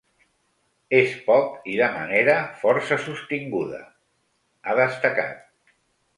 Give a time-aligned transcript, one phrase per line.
[0.99, 3.83] “És poc i de manera força sostinguda”,
[4.73, 5.71] ha destacat.